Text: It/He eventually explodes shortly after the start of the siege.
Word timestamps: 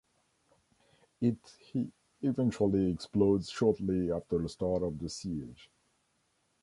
It/He 1.21 1.91
eventually 2.23 2.89
explodes 2.91 3.51
shortly 3.51 4.11
after 4.11 4.39
the 4.39 4.49
start 4.49 4.81
of 4.81 4.97
the 4.97 5.07
siege. 5.09 5.69